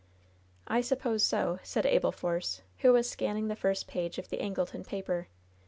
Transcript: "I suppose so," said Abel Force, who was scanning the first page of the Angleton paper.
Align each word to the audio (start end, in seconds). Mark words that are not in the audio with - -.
"I 0.67 0.81
suppose 0.81 1.23
so," 1.23 1.59
said 1.61 1.85
Abel 1.85 2.11
Force, 2.11 2.63
who 2.79 2.91
was 2.91 3.07
scanning 3.07 3.49
the 3.49 3.55
first 3.55 3.87
page 3.87 4.17
of 4.17 4.29
the 4.29 4.41
Angleton 4.41 4.83
paper. 4.83 5.27